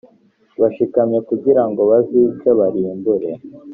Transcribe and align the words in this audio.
bashikamye 0.61 1.19
kugira 1.29 1.63
ngo 1.69 1.81
bazice 1.89 2.47
barimbure 2.59 3.31